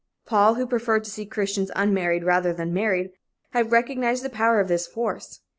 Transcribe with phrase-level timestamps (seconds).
[0.25, 3.11] Paul, who preferred to see Christians unmarried rather than married,
[3.51, 5.41] had recognized the power of this force.